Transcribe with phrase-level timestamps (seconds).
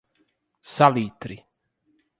[0.73, 1.37] Salitre